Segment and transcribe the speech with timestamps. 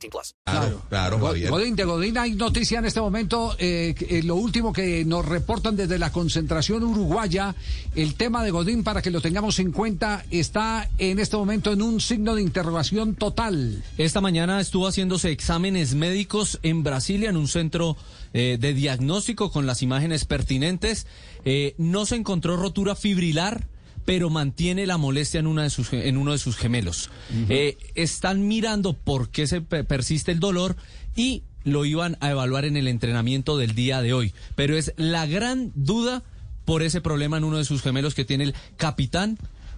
[0.00, 0.34] 18 plus.
[0.44, 1.50] Claro, claro, Javier.
[1.50, 3.54] Godín, de Godín hay noticia en este momento.
[3.58, 7.54] eh, eh, lo último que nos reportan desde la concentración uruguaya,
[7.94, 11.82] el tema de Godín, para que lo tengamos en cuenta, está en este momento en
[11.82, 13.82] un signo de interrogación total.
[13.98, 17.96] Esta mañana estuvo haciéndose exámenes médicos en Brasilia, en un centro
[18.32, 21.06] eh, de diagnóstico con las imágenes pertinentes.
[21.44, 23.66] Eh, no se encontró rotura fibrilar
[24.04, 27.10] pero mantiene la molestia en, una de sus, en uno de sus gemelos.
[27.48, 30.76] Eh, están mirando por qué se pe- persiste el dolor
[31.14, 34.32] y lo iban a evaluar en el entrenamiento del día de hoy.
[34.56, 36.22] Pero es la gran duda
[36.64, 39.38] por ese problema en uno de sus gemelos que tiene el capitán